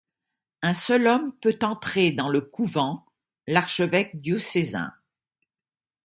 Un 0.63 0.73
seul 0.73 1.05
homme 1.05 1.31
peut 1.43 1.59
entrer 1.61 2.11
dans 2.11 2.27
le 2.27 2.41
couvent, 2.41 3.05
l’archevêque 3.45 4.19
diocésain. 4.19 4.91